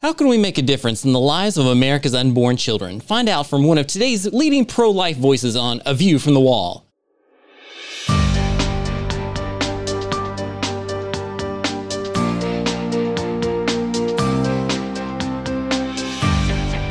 [0.00, 3.00] How can we make a difference in the lives of America's unborn children?
[3.00, 6.40] Find out from one of today's leading pro life voices on A View from the
[6.40, 6.86] Wall.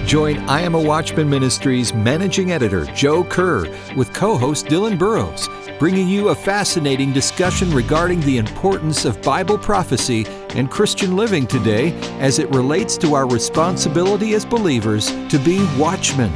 [0.06, 5.48] Join I Am a Watchman Ministries managing editor Joe Kerr with co host Dylan Burrows,
[5.80, 10.26] bringing you a fascinating discussion regarding the importance of Bible prophecy
[10.58, 16.34] and Christian living today as it relates to our responsibility as believers to be watchmen.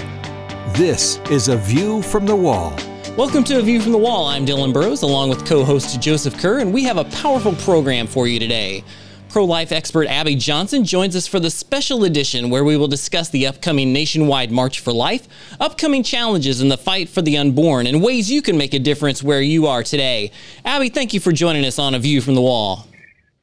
[0.73, 2.73] This is A View from the Wall.
[3.17, 4.27] Welcome to A View from the Wall.
[4.27, 8.07] I'm Dylan Burrows along with co host Joseph Kerr, and we have a powerful program
[8.07, 8.84] for you today.
[9.27, 13.29] Pro life expert Abby Johnson joins us for the special edition where we will discuss
[13.29, 15.27] the upcoming nationwide March for Life,
[15.59, 19.23] upcoming challenges in the fight for the unborn, and ways you can make a difference
[19.23, 20.31] where you are today.
[20.63, 22.88] Abby, thank you for joining us on A View from the Wall.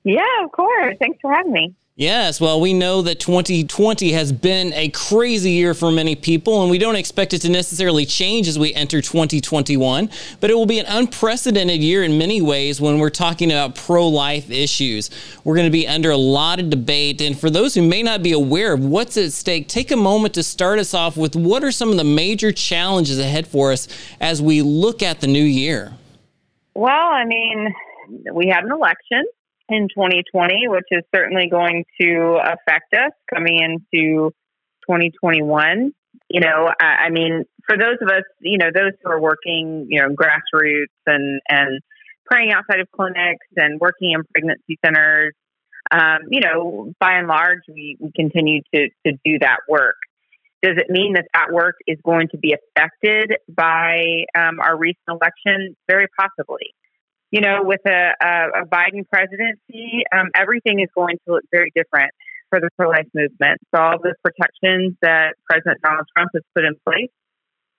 [0.09, 0.97] Yeah, of course.
[0.99, 1.75] Thanks for having me.
[1.95, 6.71] Yes, well, we know that 2020 has been a crazy year for many people, and
[6.71, 10.09] we don't expect it to necessarily change as we enter 2021.
[10.41, 14.09] But it will be an unprecedented year in many ways when we're talking about pro
[14.09, 15.11] life issues.
[15.45, 17.21] We're going to be under a lot of debate.
[17.21, 20.33] And for those who may not be aware of what's at stake, take a moment
[20.35, 23.89] to start us off with what are some of the major challenges ahead for us
[24.23, 25.93] as we look at the new year?
[26.73, 27.75] Well, I mean,
[28.33, 29.25] we had an election
[29.69, 34.31] in 2020, which is certainly going to affect us coming into
[34.87, 35.93] 2021.
[36.31, 39.87] You know, I, I mean, for those of us, you know, those who are working,
[39.89, 41.81] you know, grassroots and and
[42.27, 45.35] praying outside of clinics and working in pregnancy centers,
[45.91, 49.97] um, you know, by and large, we, we continue to to do that work.
[50.63, 55.07] Does it mean that that work is going to be affected by um, our recent
[55.09, 55.77] election?
[55.89, 56.75] Very possibly
[57.31, 61.71] you know, with a, a, a Biden presidency, um, everything is going to look very
[61.75, 62.11] different
[62.51, 63.61] for the pro life movement.
[63.75, 67.11] So, all the protections that President Donald Trump has put in place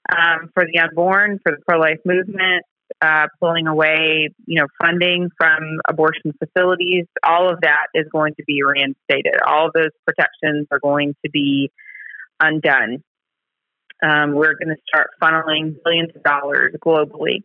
[0.10, 2.64] um, for the unborn, for the pro life movement,
[3.02, 8.44] uh, pulling away, you know, funding from abortion facilities, all of that is going to
[8.46, 9.36] be reinstated.
[9.46, 11.72] All of those protections are going to be
[12.40, 13.04] undone.
[14.02, 17.44] Um, we're going to start funneling billions of dollars globally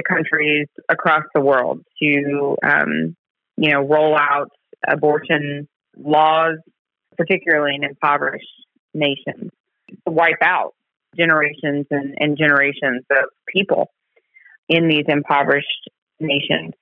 [0.00, 3.16] to countries across the world to, um,
[3.56, 4.50] you know, roll out
[4.88, 6.56] abortion laws,
[7.16, 8.46] particularly in impoverished
[8.94, 9.50] nations,
[9.88, 10.74] to wipe out
[11.16, 13.90] generations and, and generations of people
[14.68, 15.90] in these impoverished
[16.20, 16.72] nations.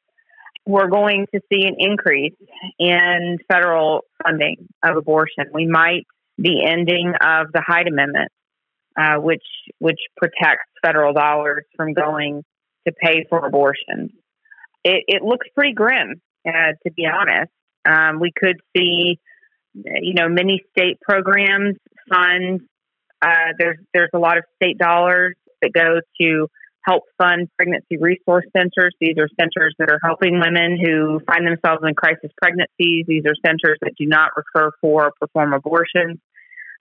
[0.66, 2.34] We're going to see an increase
[2.78, 5.46] in federal funding of abortion.
[5.52, 6.06] We might
[6.36, 8.30] the ending of the Hyde Amendment,
[8.96, 9.42] uh, which
[9.78, 12.44] which protects federal dollars from going
[12.88, 14.10] to pay for abortions.
[14.84, 17.52] It, it looks pretty grim, uh, to be honest.
[17.84, 19.18] Um, we could see,
[19.74, 21.76] you know, many state programs
[22.08, 22.60] fund.
[23.20, 26.48] Uh, there's there's a lot of state dollars that go to
[26.86, 28.94] help fund pregnancy resource centers.
[29.00, 33.04] These are centers that are helping women who find themselves in crisis pregnancies.
[33.06, 36.18] These are centers that do not refer for or perform abortions.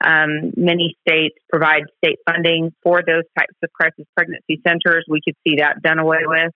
[0.03, 5.05] Um, many states provide state funding for those types of crisis pregnancy centers.
[5.09, 6.51] We could see that done away with.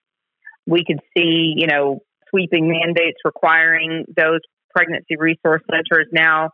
[0.68, 4.40] We could see, you know, sweeping mandates requiring those
[4.74, 6.50] pregnancy resource centers now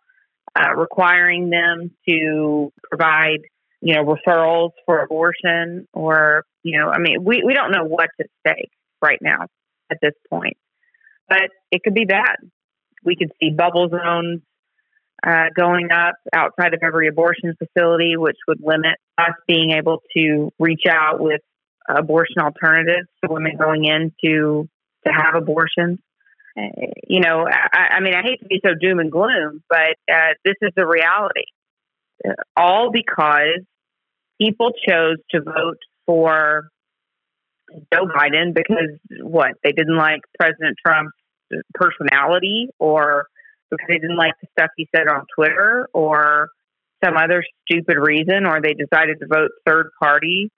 [0.55, 3.39] uh, requiring them to provide,
[3.81, 8.13] you know, referrals for abortion or, you know, I mean, we, we don't know what's
[8.19, 8.71] at stake
[9.01, 9.47] right now
[9.91, 10.57] at this point,
[11.29, 12.37] but it could be bad.
[13.03, 14.41] We could see bubble zones
[15.25, 20.51] uh, going up outside of every abortion facility, which would limit us being able to
[20.59, 21.41] reach out with
[21.89, 24.67] abortion alternatives to women going in to
[25.05, 25.99] to have abortions.
[26.57, 29.95] Uh, you know, I, I, mean, I hate to be so doom and gloom, but
[30.11, 31.45] uh, this is the reality.
[32.27, 33.61] Uh, all because
[34.41, 36.69] people chose to vote for
[37.93, 41.11] Joe Biden because what they didn't like President Trump's
[41.73, 43.27] personality or
[43.69, 46.49] because they didn't like the stuff he said on Twitter or
[47.03, 50.51] some other stupid reason, or they decided to vote third party,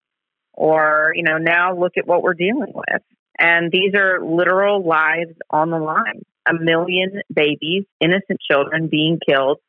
[0.54, 3.02] or, you know, now look at what we're dealing with.
[3.38, 6.24] And these are literal lives on the line.
[6.48, 9.60] A million babies, innocent children being killed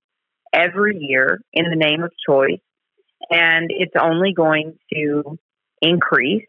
[0.53, 2.61] every year in the name of choice.
[3.31, 5.39] And it's only going to
[5.83, 6.47] increase.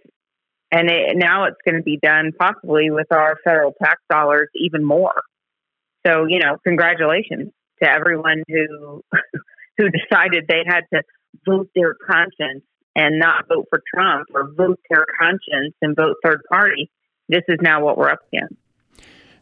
[0.71, 4.83] And it, now it's going to be done possibly with our federal tax dollars even
[4.83, 5.21] more.
[6.05, 7.51] So, you know, congratulations
[7.81, 9.03] to everyone who
[9.77, 11.03] who decided they had to
[11.45, 12.63] vote their conscience
[12.95, 16.91] and not vote for Trump or vote their conscience and vote third party.
[17.29, 18.55] This is now what we're up against.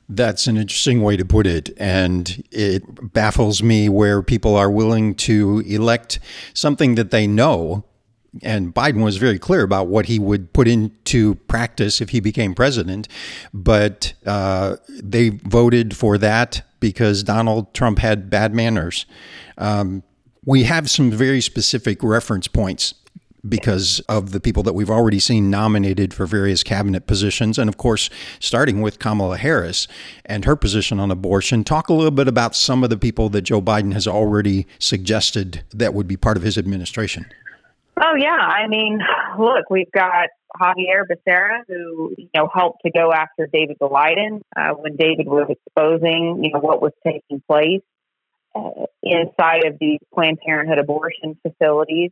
[0.07, 1.69] That's an interesting way to put it.
[1.77, 6.19] And it baffles me where people are willing to elect
[6.53, 7.85] something that they know.
[8.43, 12.53] And Biden was very clear about what he would put into practice if he became
[12.53, 13.07] president.
[13.53, 19.05] But uh, they voted for that because Donald Trump had bad manners.
[19.57, 20.03] Um,
[20.45, 22.93] we have some very specific reference points
[23.47, 27.57] because of the people that we've already seen nominated for various cabinet positions.
[27.57, 28.09] And of course,
[28.39, 29.87] starting with Kamala Harris
[30.25, 31.63] and her position on abortion.
[31.63, 35.63] Talk a little bit about some of the people that Joe Biden has already suggested
[35.71, 37.25] that would be part of his administration.
[38.01, 38.37] Oh, yeah.
[38.37, 38.99] I mean,
[39.37, 44.69] look, we've got Xavier Becerra, who, you know, helped to go after David Daleiden uh,
[44.73, 47.81] when David was exposing, you know, what was taking place
[48.55, 52.11] uh, inside of these Planned Parenthood abortion facilities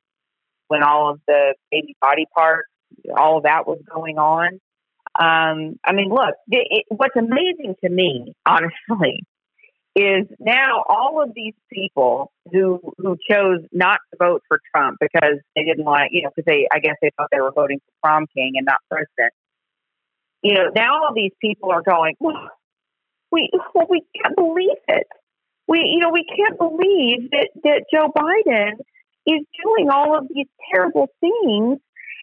[0.67, 2.69] when all of the baby body parts,
[3.15, 4.59] all of that was going on.
[5.17, 9.23] Um, I mean, look, it, it, what's amazing to me, honestly,
[9.97, 15.39] is now all of these people who who chose not to vote for Trump because
[15.55, 18.07] they didn't like, you know, because they, I guess they thought they were voting for
[18.07, 19.33] prom king and not president.
[20.43, 22.49] You know, now all these people are going, well,
[23.31, 25.07] we well, we can't believe it.
[25.67, 28.73] We, you know, we can't believe that that Joe Biden
[29.25, 31.79] is doing all of these terrible things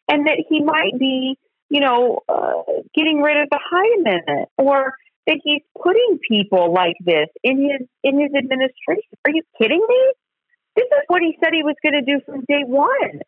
[0.09, 1.37] and that he might be,
[1.70, 2.62] you know, uh,
[2.94, 4.94] getting rid of the Hyde Amendment or
[5.26, 9.11] that he's putting people like this in his in his administration.
[9.25, 10.12] Are you kidding me?
[10.76, 13.21] This is what he said he was going to do from day one.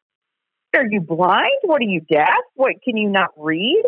[0.74, 1.58] Are you blind?
[1.62, 2.42] What are you deaf?
[2.54, 3.82] What can you not read?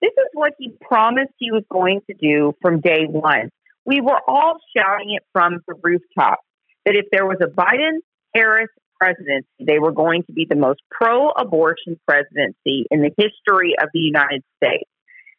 [0.00, 3.50] This is what he promised he was going to do from day one.
[3.84, 6.40] We were all shouting it from the rooftop
[6.86, 7.98] that if there was a Biden
[8.34, 8.68] Harris
[8.98, 13.88] presidency, they were going to be the most pro abortion presidency in the history of
[13.92, 14.88] the United States.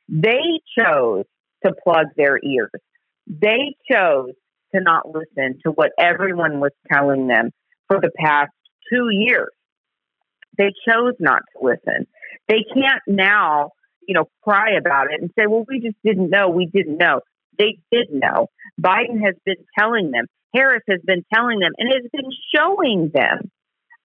[0.08, 1.26] They chose
[1.66, 2.72] to plug their ears.
[3.28, 4.32] They chose
[4.74, 7.52] to not listen to what everyone was telling them
[7.88, 8.52] for the past
[8.92, 9.50] two years.
[10.58, 12.08] They chose not to listen.
[12.48, 13.72] They can't now,
[14.08, 16.50] you know, cry about it and say, well, we just didn't know.
[16.50, 17.22] We didn't know.
[17.58, 18.48] They did know.
[18.82, 20.26] Biden has been telling them.
[20.54, 23.50] Harris has been telling them and has been showing them.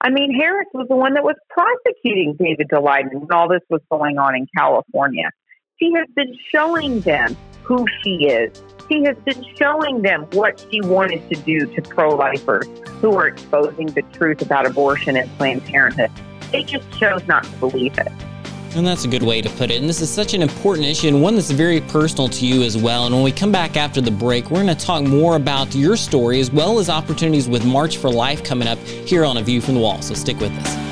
[0.00, 3.80] I mean, Harris was the one that was prosecuting David Daleiden when all this was
[3.90, 5.30] going on in California.
[5.78, 8.62] She has been showing them who she is.
[8.88, 12.66] She has been showing them what she wanted to do to pro lifers
[13.02, 16.10] who are exposing the truth about abortion and Planned Parenthood.
[16.50, 18.08] They just chose not to believe it.
[18.74, 19.78] And that's a good way to put it.
[19.78, 22.78] And this is such an important issue and one that's very personal to you as
[22.78, 23.04] well.
[23.04, 25.96] And when we come back after the break, we're going to talk more about your
[25.96, 29.60] story as well as opportunities with March for Life coming up here on A View
[29.60, 30.00] from the Wall.
[30.00, 30.85] So stick with us.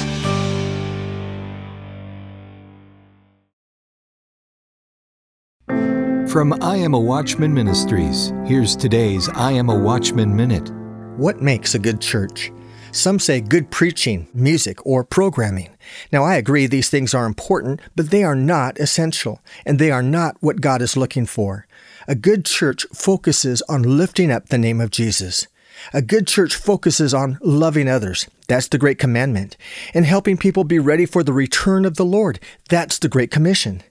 [6.34, 10.68] From I Am a Watchman Ministries, here's today's I Am a Watchman Minute.
[11.16, 12.50] What makes a good church?
[12.90, 15.70] Some say good preaching, music, or programming.
[16.10, 20.02] Now, I agree these things are important, but they are not essential, and they are
[20.02, 21.68] not what God is looking for.
[22.08, 25.46] A good church focuses on lifting up the name of Jesus.
[25.92, 28.28] A good church focuses on loving others.
[28.48, 29.56] That's the Great Commandment.
[29.94, 32.40] And helping people be ready for the return of the Lord.
[32.68, 33.84] That's the Great Commission.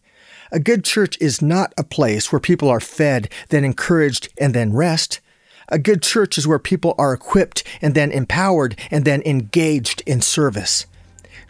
[0.53, 4.71] A good church is not a place where people are fed, then encouraged, and then
[4.71, 5.19] rest.
[5.69, 10.21] A good church is where people are equipped and then empowered and then engaged in
[10.21, 10.85] service.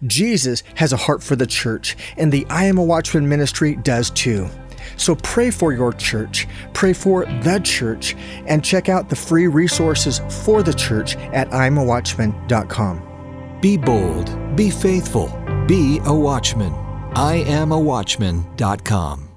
[0.08, 4.10] Jesus has a heart for the church, and the I Am a Watchman ministry does
[4.10, 4.48] too.
[4.96, 8.16] So pray for your church, pray for the church,
[8.48, 13.60] and check out the free resources for the church at imawatchman.com.
[13.62, 15.28] Be bold, be faithful,
[15.68, 16.83] be a watchman.
[17.16, 19.33] IamAWatchman.com.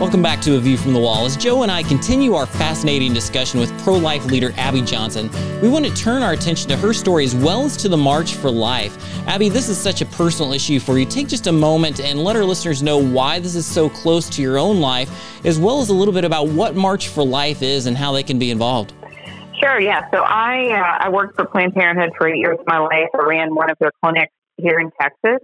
[0.00, 1.26] Welcome back to A View from the Wall.
[1.26, 5.28] As Joe and I continue our fascinating discussion with pro life leader Abby Johnson,
[5.60, 8.34] we want to turn our attention to her story as well as to the March
[8.34, 8.96] for Life.
[9.26, 11.04] Abby, this is such a personal issue for you.
[11.04, 14.40] Take just a moment and let our listeners know why this is so close to
[14.40, 15.10] your own life,
[15.44, 18.22] as well as a little bit about what March for Life is and how they
[18.22, 18.92] can be involved.
[19.60, 20.08] Sure, yeah.
[20.12, 23.08] So I uh, I worked for Planned Parenthood for eight years of my life.
[23.14, 25.40] I ran one of their clinics here in Texas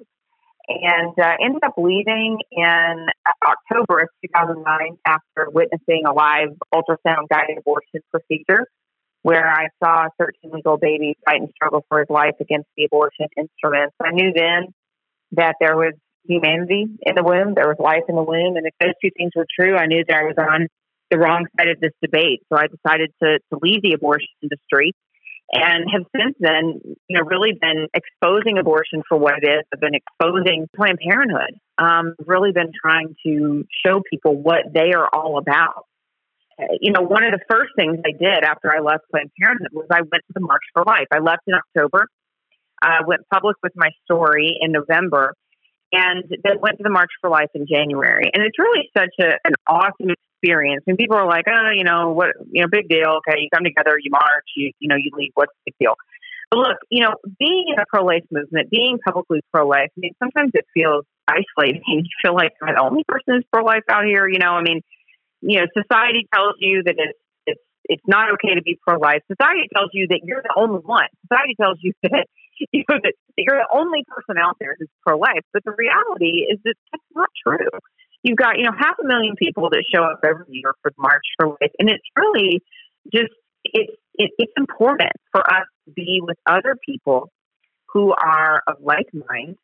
[0.69, 3.07] and uh, ended up leaving in
[3.47, 8.67] October of 2009 after witnessing a live ultrasound guided abortion procedure
[9.23, 12.69] where I saw a 13 week old baby fight and struggle for his life against
[12.77, 13.95] the abortion instruments.
[14.03, 14.75] I knew then
[15.33, 15.95] that there was
[16.27, 19.33] humanity in the womb, there was life in the womb, and if those two things
[19.35, 20.69] were true, I knew that I was on
[21.11, 22.43] the wrong side of this debate.
[22.53, 24.93] So I decided to, to leave the abortion industry
[25.53, 29.63] and have since then, you know, really been exposing abortion for what it is.
[29.73, 31.59] I've been exposing Planned Parenthood.
[31.79, 35.87] Um, really been trying to show people what they are all about.
[36.81, 39.87] You know, one of the first things I did after I left Planned Parenthood was
[39.91, 41.09] I went to the March for Life.
[41.13, 42.07] I left in October.
[42.81, 45.35] I went public with my story in November,
[45.93, 48.31] and then went to the March for Life in January.
[48.33, 50.85] And it's really such a, an awesome experience.
[50.87, 53.19] And people are like, oh, you know, what, you know, big deal.
[53.19, 55.33] Okay, you come together, you march, you, you know, you leave.
[55.35, 55.95] What's the deal?
[56.51, 60.53] But look, you know, being in a pro-life movement, being publicly pro-life, I mean, sometimes
[60.55, 61.83] it feels isolating.
[61.87, 64.29] You feel like I'm the only person who's pro-life out here.
[64.29, 64.83] You know, I mean,
[65.41, 69.23] you know, society tells you that it's it's it's not okay to be pro-life.
[69.31, 71.09] Society tells you that you're the only one.
[71.29, 72.27] Society tells you that
[72.73, 75.45] you know, that you're the only person out there who's pro-life.
[75.53, 77.71] But the reality is that that's not true.
[78.25, 81.23] You've got, you know, half a million people that show up every year for March
[81.39, 82.63] for Life, and it's really
[83.13, 83.33] just
[83.65, 87.31] it's it, it's important for us to be with other people
[87.93, 89.57] who are of like mind,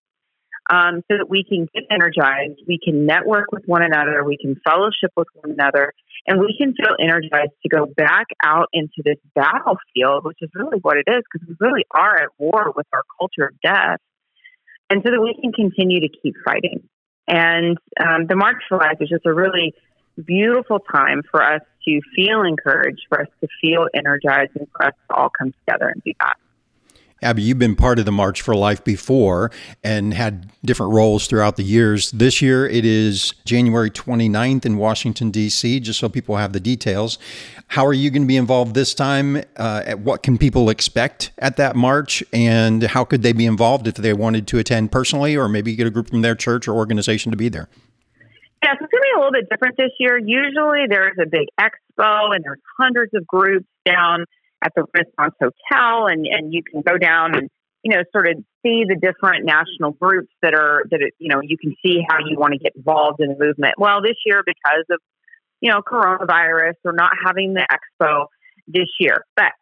[0.71, 4.57] um, so that we can get energized, we can network with one another, we can
[4.63, 5.93] fellowship with one another,
[6.27, 10.79] and we can feel energized to go back out into this battlefield, which is really
[10.83, 13.99] what it is, because we really are at war with our culture of death,
[14.91, 16.89] and so that we can continue to keep fighting.
[17.31, 19.73] And um, the March for Life is just a really
[20.27, 24.95] beautiful time for us to feel encouraged, for us to feel energized, and for us
[25.09, 26.37] to all come together and do that.
[27.23, 29.51] Abby, you've been part of the March for Life before
[29.85, 32.11] and had different roles throughout the years.
[32.13, 37.19] This year it is January 29th in Washington, D.C., just so people have the details.
[37.69, 39.43] How are you going to be involved this time?
[39.57, 42.25] Uh, what can people expect at that march?
[42.33, 45.87] And how could they be involved if they wanted to attend personally or maybe get
[45.87, 47.69] a group from their church or organization to be there?
[48.63, 50.19] Yes, it's going to be a little bit different this year.
[50.19, 54.25] Usually there's a big expo and there's hundreds of groups down
[54.63, 57.49] at the Renaissance Hotel, and and you can go down and
[57.83, 61.57] you know sort of see the different national groups that are that you know you
[61.59, 63.75] can see how you want to get involved in the movement.
[63.79, 64.99] Well, this year because of
[65.61, 68.27] you know coronavirus, we're not having the expo
[68.67, 69.53] this year, but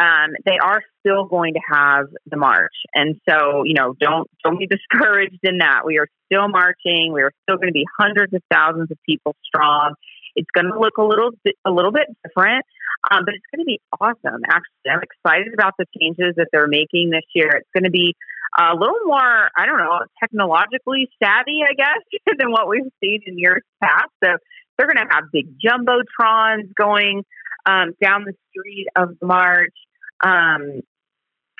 [0.00, 4.58] um, they are still going to have the march, and so you know don't don't
[4.58, 5.82] be discouraged in that.
[5.84, 7.12] We are still marching.
[7.12, 9.94] We are still going to be hundreds of thousands of people strong.
[10.36, 11.30] It's going to look a little
[11.64, 12.64] a little bit different.
[13.10, 14.42] Um, but it's going to be awesome.
[14.46, 17.48] Actually, I'm excited about the changes that they're making this year.
[17.48, 18.14] It's going to be
[18.58, 22.02] a little more, I don't know, technologically savvy, I guess,
[22.38, 24.10] than what we've seen in years past.
[24.22, 24.36] So
[24.76, 27.24] they're going to have big jumbotrons going
[27.64, 29.74] um, down the street of march.
[30.22, 30.82] Um,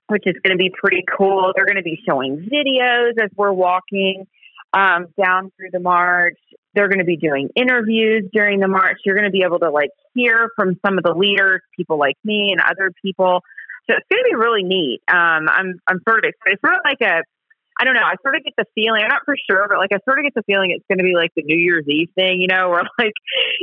[0.09, 1.53] which is going to be pretty cool.
[1.55, 4.27] They're going to be showing videos as we're walking
[4.73, 6.37] um, down through the march
[6.75, 8.99] they're going to be doing interviews during the march.
[9.05, 12.17] You're going to be able to like hear from some of the leaders, people like
[12.25, 13.43] me and other people.
[13.89, 15.00] So it's going to be really neat.
[15.09, 16.55] Um, I'm I'm sort of excited.
[16.55, 17.23] It's sort of like a
[17.81, 18.05] I don't know.
[18.05, 19.00] I sort of get the feeling.
[19.03, 21.05] I'm not for sure, but like I sort of get the feeling it's going to
[21.05, 23.15] be like the New Year's Eve thing, you know, where like,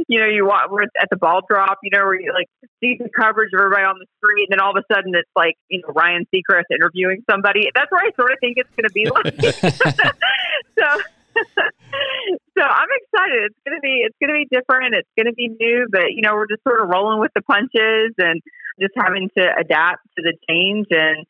[0.07, 2.49] you know, you walk we're at the ball drop, you know, where you like
[2.81, 5.29] see the coverage of everybody on the street, and then all of a sudden it's
[5.35, 7.69] like, you know, Ryan Seacrest interviewing somebody.
[7.75, 9.37] That's where I sort of think it's going to be like.
[10.79, 11.01] so
[12.57, 13.51] so I'm excited.
[13.51, 14.95] It's gonna be it's gonna be different.
[14.95, 18.13] It's gonna be new, but you know we're just sort of rolling with the punches
[18.17, 18.41] and
[18.79, 20.87] just having to adapt to the change.
[20.91, 21.25] And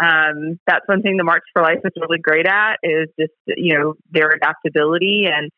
[0.00, 3.78] um, that's one thing the March for Life is really great at is just you
[3.78, 5.50] know their adaptability and.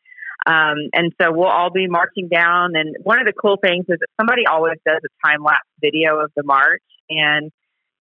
[0.47, 2.75] Um, and so we'll all be marching down.
[2.75, 6.19] And one of the cool things is that somebody always does a time lapse video
[6.19, 6.83] of the march.
[7.09, 7.51] And,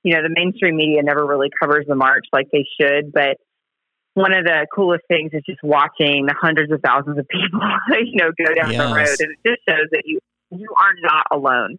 [0.02, 3.14] you know, the mainstream media never really covers the march like they should.
[3.14, 3.38] But
[4.14, 8.16] one of the coolest things is just watching the hundreds of thousands of people, you
[8.16, 8.78] know, go down yes.
[8.78, 11.78] the road, and it just shows that you you are not alone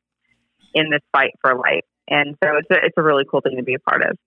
[0.74, 1.86] in this fight for life.
[2.08, 4.18] And so it's a, it's a really cool thing to be a part of.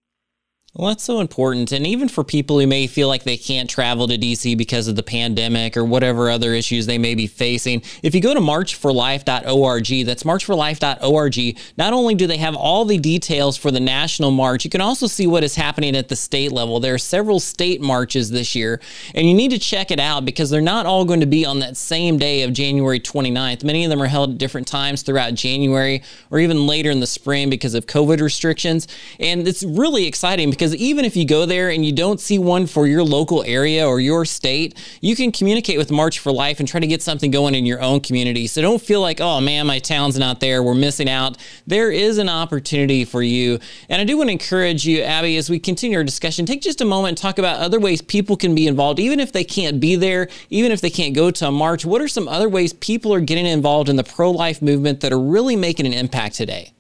[0.75, 1.73] Well, that's so important.
[1.73, 4.97] And even for people who may feel like they can't travel to DC because of
[4.97, 10.07] the pandemic or whatever other issues they may be facing, if you go to marchforlife.org,
[10.07, 14.71] that's marchforlife.org, not only do they have all the details for the national march, you
[14.71, 16.81] can also see what is happening at the state level.
[16.81, 18.79] There are several state marches this year,
[19.15, 21.61] and you need to check it out because they're not all going to be on
[21.61, 23.65] that same day of January 29th.
[23.65, 27.07] Many of them are held at different times throughout January or even later in the
[27.07, 28.87] spring because of COVID restrictions.
[29.19, 32.67] And it's really exciting because even if you go there and you don't see one
[32.67, 36.69] for your local area or your state, you can communicate with March for Life and
[36.69, 38.49] try to get something going in your own community.
[38.49, 40.61] So don't feel like, oh man, my town's not there.
[40.65, 41.37] We're missing out.
[41.69, 43.61] There is an opportunity for you.
[43.89, 46.81] And I do want to encourage you, Abby, as we continue our discussion, take just
[46.81, 49.79] a moment and talk about other ways people can be involved, even if they can't
[49.79, 51.85] be there, even if they can't go to a march.
[51.85, 55.13] What are some other ways people are getting involved in the pro life movement that
[55.13, 56.73] are really making an impact today?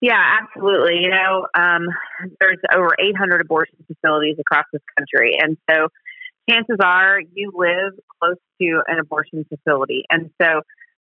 [0.00, 1.00] Yeah, absolutely.
[1.02, 1.86] You know, um,
[2.40, 5.36] there's over 800 abortion facilities across this country.
[5.38, 5.88] And so
[6.48, 10.04] chances are you live close to an abortion facility.
[10.10, 10.62] And so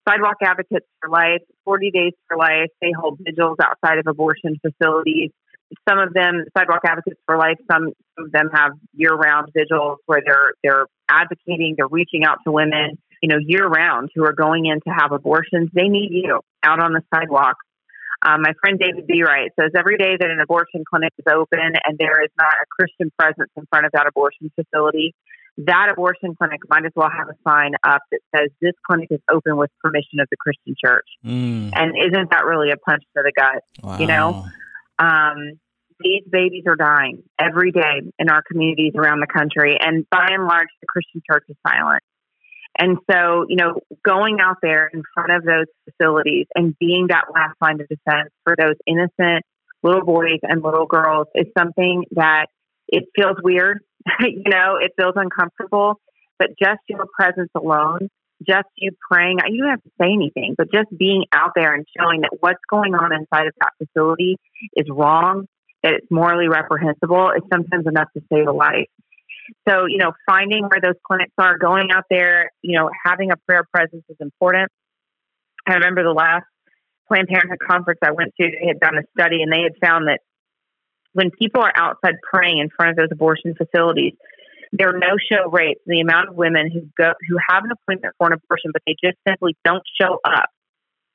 [0.08, 5.30] Sidewalk Advocates for Life, 40 Days for Life, they hold vigils outside of abortion facilities.
[5.88, 10.52] Some of them, Sidewalk Advocates for Life, some of them have year-round vigils where they're
[10.62, 14.90] they're advocating, they're reaching out to women, you know, year-round who are going in to
[14.96, 15.70] have abortions.
[15.74, 17.56] They need you out on the sidewalk.
[18.26, 21.96] Um, my friend David Bereit says every day that an abortion clinic is open and
[21.98, 25.14] there is not a Christian presence in front of that abortion facility,
[25.58, 29.20] that abortion clinic might as well have a sign up that says this clinic is
[29.30, 31.06] open with permission of the Christian church.
[31.24, 31.70] Mm.
[31.74, 33.62] And isn't that really a punch to the gut?
[33.82, 33.98] Wow.
[33.98, 34.44] You know,
[34.98, 35.58] um,
[36.00, 40.44] these babies are dying every day in our communities around the country, and by and
[40.46, 42.02] large, the Christian church is silent.
[42.78, 47.24] And so, you know, going out there in front of those facilities and being that
[47.34, 49.44] last line of defense for those innocent
[49.82, 52.46] little boys and little girls is something that
[52.88, 53.80] it feels weird.
[54.20, 56.00] you know, it feels uncomfortable,
[56.38, 58.08] but just your presence alone,
[58.46, 61.86] just you praying, you don't have to say anything, but just being out there and
[61.98, 64.36] showing that what's going on inside of that facility
[64.76, 65.46] is wrong,
[65.82, 68.88] that it's morally reprehensible is sometimes enough to save a life.
[69.68, 73.36] So, you know, finding where those clinics are, going out there, you know, having a
[73.36, 74.70] prayer presence is important.
[75.66, 76.44] I remember the last
[77.08, 80.08] Planned Parenthood conference I went to, they had done a study and they had found
[80.08, 80.20] that
[81.12, 84.12] when people are outside praying in front of those abortion facilities,
[84.72, 88.32] their no-show rates, the amount of women who go who have an appointment for an
[88.34, 90.50] abortion but they just simply don't show up,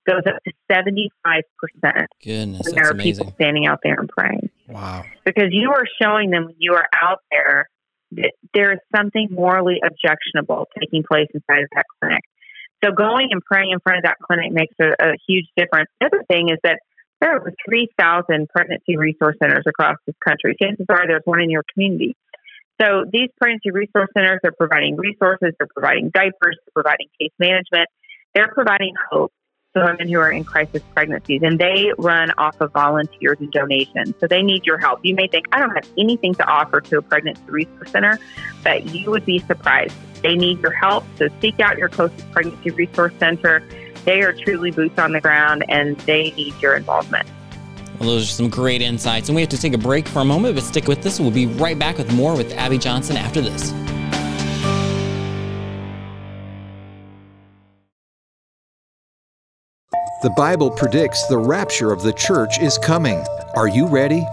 [0.08, 2.08] goes up to seventy-five percent.
[2.24, 3.26] Goodness, when there are amazing.
[3.26, 4.50] people standing out there and praying.
[4.68, 5.04] Wow!
[5.26, 7.70] Because you are showing them when you are out there
[8.54, 12.24] there is something morally objectionable taking place inside of that clinic.
[12.84, 15.90] So going and praying in front of that clinic makes a, a huge difference.
[16.00, 16.80] The other thing is that
[17.22, 20.56] there are over 3,000 pregnancy resource centers across this country.
[20.62, 22.16] Chances are there's one in your community.
[22.82, 27.88] So these pregnancy resource centers are providing resources, they're providing diapers, they're providing case management,
[28.34, 29.32] they're providing hope
[29.74, 34.14] to women who are in crisis pregnancies, and they run off of volunteers and donations.
[34.20, 35.00] So they need your help.
[35.04, 38.20] You may think, I don't have anything to offer to a pregnancy resource center,
[38.64, 39.96] but you would be surprised.
[40.22, 41.06] They need your help.
[41.18, 43.64] So seek out your closest pregnancy resource center.
[44.04, 47.28] They are truly boots on the ground and they need your involvement.
[48.00, 49.30] Well, those are some great insights.
[49.30, 51.20] And we have to take a break for a moment, but stick with us.
[51.20, 53.72] We'll be right back with more with Abby Johnson after this.
[60.22, 63.26] The Bible predicts the rapture of the church is coming.
[63.56, 64.24] Are you ready?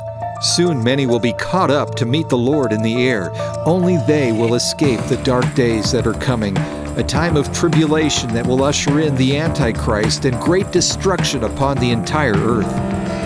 [0.43, 3.31] Soon many will be caught up to meet the Lord in the air.
[3.65, 6.59] Only they will escape the dark days that are coming,
[6.99, 11.91] a time of tribulation that will usher in the Antichrist and great destruction upon the
[11.91, 12.71] entire earth.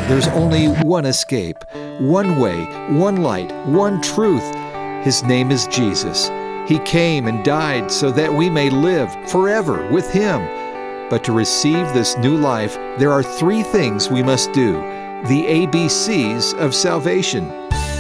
[0.09, 1.65] There's only one escape,
[1.99, 2.63] one way,
[2.95, 4.55] one light, one truth.
[5.03, 6.29] His name is Jesus.
[6.69, 10.62] He came and died so that we may live forever with Him.
[11.13, 14.73] But to receive this new life, there are three things we must do
[15.29, 17.51] the ABCs of salvation.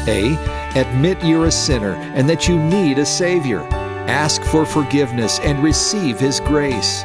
[0.08, 0.34] A.
[0.74, 3.60] Admit you're a sinner and that you need a Savior.
[4.08, 7.04] Ask for forgiveness and receive His grace.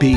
[0.00, 0.14] B.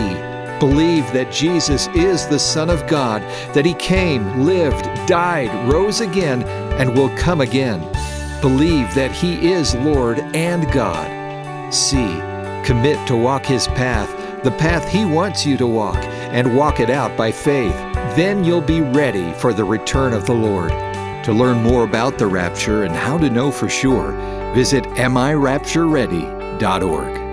[0.59, 3.21] Believe that Jesus is the Son of God,
[3.53, 6.41] that He came, lived, died, rose again,
[6.79, 7.81] and will come again.
[8.41, 11.71] Believe that He is Lord and God.
[11.71, 11.97] C.
[12.65, 14.16] Commit to walk His path
[14.47, 17.75] the path He wants you to walk, and walk it out by faith.
[18.15, 20.71] Then you'll be ready for the return of the Lord.
[21.25, 24.13] To learn more about the rapture and how to know for sure,
[24.53, 27.26] visit AmIRaptureReady.org.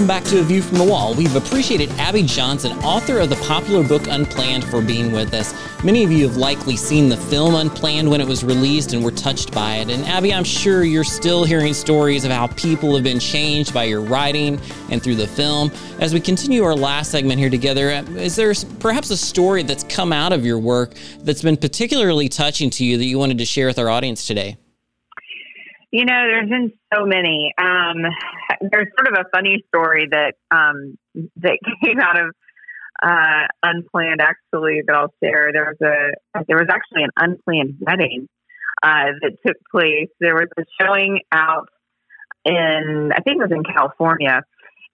[0.00, 1.12] Welcome back to A View from the Wall.
[1.12, 5.52] We've appreciated Abby Johnson, author of the popular book Unplanned, for being with us.
[5.84, 9.10] Many of you have likely seen the film Unplanned when it was released and were
[9.10, 9.90] touched by it.
[9.90, 13.84] And Abby, I'm sure you're still hearing stories of how people have been changed by
[13.84, 14.58] your writing
[14.88, 15.70] and through the film.
[15.98, 20.14] As we continue our last segment here together, is there perhaps a story that's come
[20.14, 23.66] out of your work that's been particularly touching to you that you wanted to share
[23.66, 24.56] with our audience today?
[25.90, 27.52] You know, there's been so many.
[27.58, 28.06] Um,
[28.60, 30.98] there's sort of a funny story that um,
[31.36, 32.34] that came out of
[33.02, 35.50] uh, unplanned, actually, that I'll share.
[35.52, 38.28] There was a there was actually an unplanned wedding
[38.82, 40.08] uh, that took place.
[40.20, 41.68] There was a showing out
[42.44, 44.42] in I think it was in California,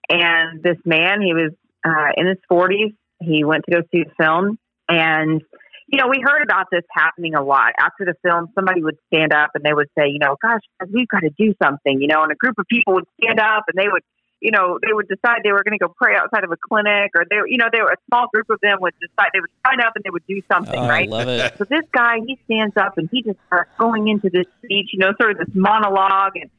[0.09, 1.51] and this man he was
[1.85, 2.95] uh, in his 40s.
[3.19, 5.41] He went to go see the film, and
[5.87, 7.73] you know, we heard about this happening a lot.
[7.79, 11.07] After the film, somebody would stand up and they would say, you know, gosh, we've
[11.07, 13.77] got to do something, you know, and a group of people would stand up and
[13.77, 14.03] they would,
[14.41, 17.11] you know, they would decide they were going to go pray outside of a clinic
[17.15, 19.49] or they, you know, they were a small group of them would decide they would
[19.65, 21.07] sign up and they would do something, Oh, right?
[21.07, 21.53] I love it.
[21.57, 24.99] So this guy, he stands up and he just starts going into this speech, you
[24.99, 26.35] know, sort of this monologue.
[26.35, 26.49] And,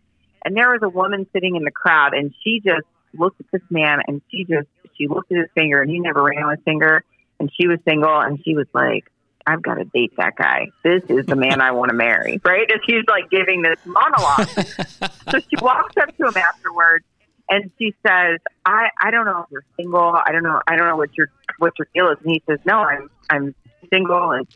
[0.44, 3.62] and there was a woman sitting in the crowd and she just looked at this
[3.68, 6.64] man and she just, she looked at his finger and he never ran on his
[6.64, 7.04] finger.
[7.38, 9.04] And she was single and she was like,
[9.48, 10.68] I've got to date that guy.
[10.84, 12.70] This is the man I want to marry, right?
[12.70, 14.46] And she's like giving this monologue.
[15.30, 17.06] so she walks up to him afterwards
[17.48, 20.14] and she says, I, I don't know if you're single.
[20.14, 20.60] I don't know.
[20.68, 22.18] I don't know what your, what your deal is.
[22.22, 23.54] And he says, no, I'm, I'm
[23.90, 24.32] single.
[24.32, 24.46] And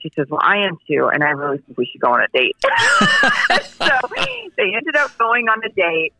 [0.00, 1.08] she says, well, I am too.
[1.12, 2.56] And I really think we should go on a date.
[2.60, 3.88] so
[4.56, 6.12] they ended up going on a date.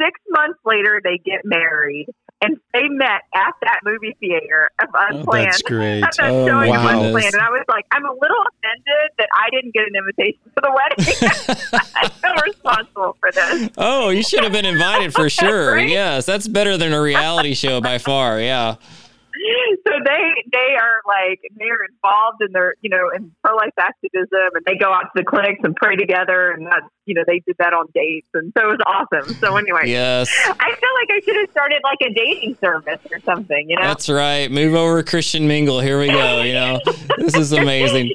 [0.00, 2.06] Six months later, they get married.
[2.42, 5.46] And they met at that movie theater of oh, Unplanned.
[5.48, 6.02] That's great.
[6.02, 7.02] At that Oh, showing of wow.
[7.02, 7.34] Unplanned.
[7.34, 10.60] And I was like, I'm a little offended that I didn't get an invitation to
[10.62, 11.80] the wedding.
[11.96, 13.70] I feel responsible for this.
[13.76, 15.74] Oh, you should have been invited for sure.
[15.74, 15.88] Right?
[15.88, 18.40] Yes, that's better than a reality show by far.
[18.40, 18.76] Yeah.
[19.86, 24.50] so they they are like they're involved in their you know in pro life activism
[24.54, 27.40] and they go out to the clinics and pray together and that you know they
[27.46, 29.34] did that on dates and so it was awesome.
[29.34, 30.28] So anyway, Yes.
[30.46, 33.68] I feel like I should have started like a dating service or something.
[33.68, 34.50] You know, That's right.
[34.50, 35.80] Move over Christian Mingle.
[35.80, 36.42] Here we go.
[36.42, 36.80] You know,
[37.18, 38.12] this is amazing.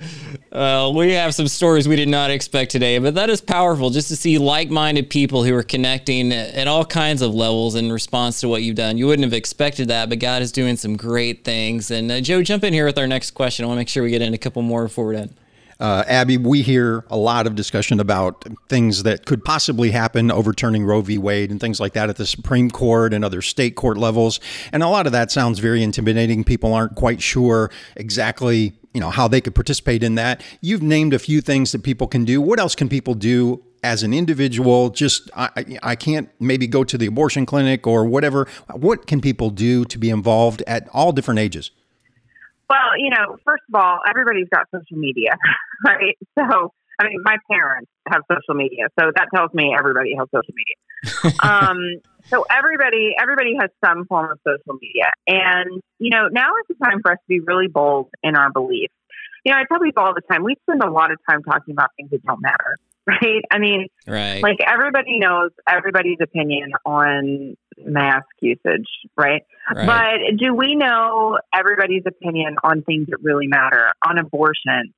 [0.52, 4.08] Uh, we have some stories we did not expect today, but that is powerful just
[4.08, 8.40] to see like minded people who are connecting at all kinds of levels in response
[8.40, 8.98] to what you've done.
[8.98, 11.92] You wouldn't have expected that, but God is doing some great things.
[11.92, 13.66] And uh, Joe, jump in here with our next question.
[13.66, 15.36] I want to make sure we get in a couple more before we're done.
[15.80, 20.86] Uh, Abby, we hear a lot of discussion about things that could possibly happen, overturning
[20.86, 21.18] Roe v.
[21.18, 24.40] Wade and things like that at the Supreme Court and other state court levels.
[24.72, 26.46] And a lot of that sounds very intimidating.
[26.46, 30.42] People aren't quite sure exactly, you know, how they could participate in that.
[30.62, 32.42] You've named a few things that people can do.
[32.42, 34.90] What else can people do as an individual?
[34.90, 38.48] Just I, I- can't maybe go to the abortion clinic or whatever.
[38.74, 41.72] What can people do to be involved at all different ages?
[42.68, 45.32] well, you know, first of all, everybody's got social media,
[45.86, 46.18] right?
[46.38, 50.54] So I mean, my parents have social media, so that tells me everybody has social
[50.56, 51.36] media.
[51.44, 51.78] um,
[52.28, 56.86] so everybody, everybody has some form of social media, and you know, now is the
[56.86, 58.94] time for us to be really bold in our beliefs.
[59.44, 61.74] You know, I tell people all the time, we spend a lot of time talking
[61.74, 62.78] about things that don't matter,
[63.22, 63.44] right?
[63.52, 64.42] I mean, Right.
[64.42, 68.88] like everybody knows everybody's opinion on mask usage,
[69.18, 69.44] right?
[69.74, 69.86] right.
[69.86, 74.94] But do we know everybody's opinion on things that really matter, on abortion,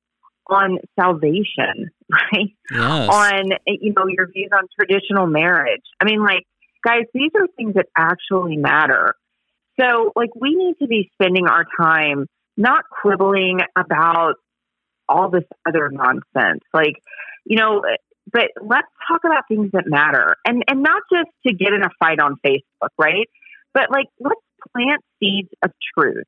[0.48, 2.48] on salvation, right?
[2.70, 3.08] yes.
[3.10, 5.82] On you know your views on traditional marriage.
[6.00, 6.44] I mean, like
[6.84, 9.14] guys, these are things that actually matter.
[9.80, 14.34] So, like, we need to be spending our time not quibbling about
[15.08, 16.62] all this other nonsense.
[16.72, 16.94] Like,
[17.44, 17.82] you know,
[18.30, 21.90] but let's talk about things that matter, and and not just to get in a
[21.98, 23.28] fight on Facebook, right?
[23.72, 24.40] But like, let's
[24.74, 26.24] plant seeds of truth.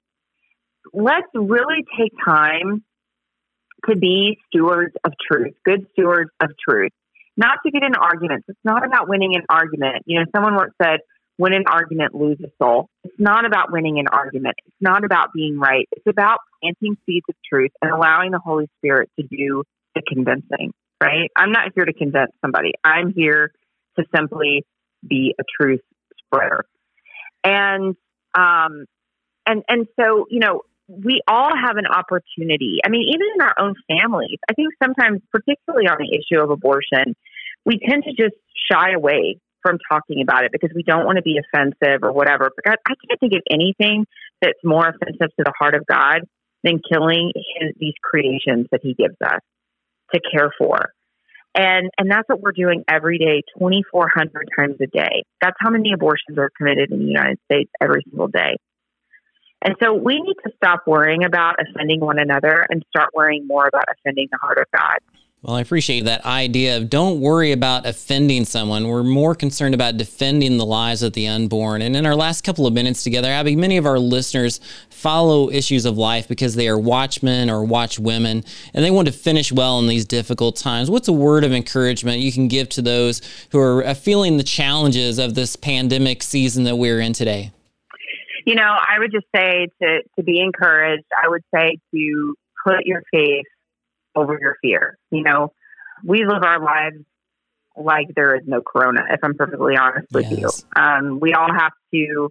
[0.92, 2.84] Let's really take time
[3.88, 6.92] to be stewards of truth, good stewards of truth,
[7.36, 8.46] not to get in arguments.
[8.48, 10.04] It's not about winning an argument.
[10.06, 11.00] You know, someone once said,
[11.40, 12.90] win an argument, lose a soul.
[13.02, 14.56] It's not about winning an argument.
[14.66, 15.88] It's not about being right.
[15.92, 20.72] It's about planting seeds of truth and allowing the Holy Spirit to do the convincing,
[21.02, 21.30] right?
[21.34, 22.72] I'm not here to convince somebody.
[22.84, 23.52] I'm here
[23.98, 24.66] to simply
[25.06, 25.80] be a truth
[26.26, 26.66] spreader.
[27.42, 27.96] And,
[28.34, 28.84] um,
[29.46, 32.80] and, and so, you know, we all have an opportunity.
[32.84, 36.50] I mean, even in our own families, I think sometimes, particularly on the issue of
[36.50, 37.16] abortion,
[37.64, 38.34] we tend to just
[38.70, 42.50] shy away from talking about it because we don't want to be offensive or whatever.
[42.54, 44.06] But God, I can't think of anything
[44.40, 46.20] that's more offensive to the heart of God
[46.62, 49.40] than killing his, these creations that He gives us
[50.14, 50.92] to care for.
[51.54, 55.24] And and that's what we're doing every day, twenty four hundred times a day.
[55.40, 58.56] That's how many abortions are committed in the United States every single day.
[59.62, 63.66] And so we need to stop worrying about offending one another and start worrying more
[63.66, 64.98] about offending the heart of God.
[65.42, 68.86] Well, I appreciate that idea of don't worry about offending someone.
[68.86, 71.80] We're more concerned about defending the lives of the unborn.
[71.80, 75.86] And in our last couple of minutes together, Abby, many of our listeners follow issues
[75.86, 79.78] of life because they are watchmen or watch women and they want to finish well
[79.78, 80.90] in these difficult times.
[80.90, 84.42] What's a word of encouragement you can give to those who are uh, feeling the
[84.42, 87.50] challenges of this pandemic season that we're in today?
[88.44, 92.34] You know, I would just say to, to be encouraged, I would say to
[92.66, 93.46] put your faith
[94.14, 94.98] over your fear.
[95.10, 95.52] You know,
[96.04, 96.96] we live our lives
[97.76, 100.64] like there is no corona, if I'm perfectly honest with Yes.
[100.76, 100.82] you.
[100.82, 102.30] Um, we all have to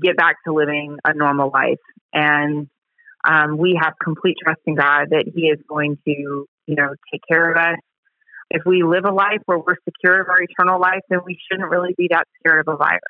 [0.00, 1.80] get back to living a normal life.
[2.12, 2.68] And
[3.28, 6.10] um, we have complete trust in God that He is going to,
[6.66, 7.78] you know, take care of us.
[8.50, 11.68] If we live a life where we're secure of our eternal life, then we shouldn't
[11.68, 13.00] really be that scared of a virus.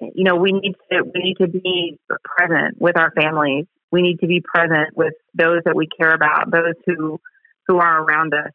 [0.00, 3.66] You know, we need to we need to be present with our families.
[3.90, 7.20] We need to be present with those that we care about, those who
[7.66, 8.52] who are around us.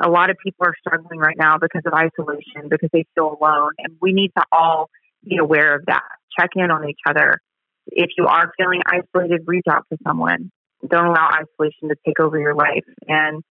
[0.00, 3.70] A lot of people are struggling right now because of isolation, because they feel alone,
[3.78, 4.90] and we need to all
[5.24, 6.02] be aware of that.
[6.38, 7.40] Check in on each other
[7.86, 10.50] if you are feeling isolated, reach out to someone.
[10.88, 12.84] Don't allow isolation to take over your life.
[13.06, 13.42] And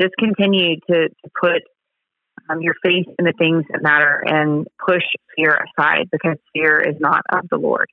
[0.00, 1.62] just continue to, to put
[2.48, 5.02] um, your faith in the things that matter and push
[5.36, 7.88] fear aside because fear is not of the Lord.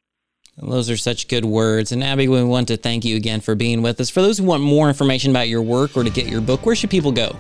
[0.58, 1.92] Those are such good words.
[1.92, 4.10] And Abby, we want to thank you again for being with us.
[4.10, 6.76] For those who want more information about your work or to get your book, where
[6.76, 7.36] should people go?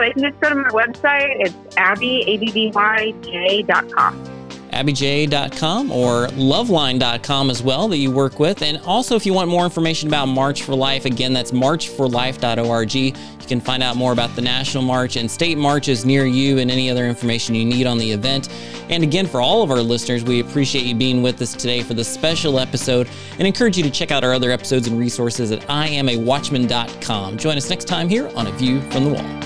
[0.00, 1.36] they can just go to my website.
[1.40, 4.35] It's abby, A-B-B-Y-J dot com
[4.76, 8.62] abbyj.com or loveline.com as well that you work with.
[8.62, 12.94] And also, if you want more information about March for Life, again, that's marchforlife.org.
[12.94, 13.12] You
[13.46, 16.90] can find out more about the National March and state marches near you and any
[16.90, 18.48] other information you need on the event.
[18.88, 21.94] And again, for all of our listeners, we appreciate you being with us today for
[21.94, 23.08] this special episode
[23.38, 27.38] and encourage you to check out our other episodes and resources at iamawatchman.com.
[27.38, 29.45] Join us next time here on A View from the Wall.